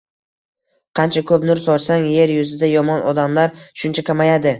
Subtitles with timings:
[0.99, 4.49] Qancha ko‘p nur sochsang, yer yuzida yomon odamlar shuncha kamayadi.